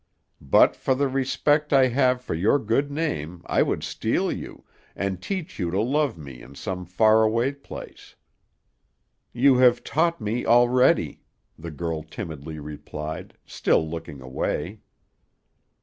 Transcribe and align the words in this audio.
But 0.41 0.75
for 0.75 0.95
the 0.95 1.07
respect 1.07 1.71
I 1.71 1.89
have 1.89 2.21
for 2.23 2.33
your 2.33 2.57
good 2.57 2.89
name, 2.89 3.43
I 3.45 3.61
would 3.61 3.83
steal 3.83 4.31
you, 4.31 4.63
and 4.95 5.21
teach 5.21 5.59
you 5.59 5.69
to 5.69 5.79
love 5.79 6.17
me 6.17 6.41
in 6.41 6.55
some 6.55 6.87
far 6.87 7.21
away 7.21 7.51
place." 7.53 8.15
"You 9.31 9.57
have 9.57 9.83
taught 9.83 10.19
me 10.19 10.43
already," 10.43 11.21
the 11.55 11.69
girl 11.69 12.01
timidly 12.01 12.57
replied, 12.57 13.35
still 13.45 13.87
looking 13.87 14.21
away. 14.21 14.79